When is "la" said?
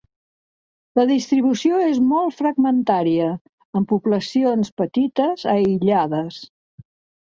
0.99-1.03